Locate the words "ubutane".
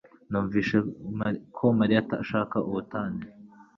2.69-3.23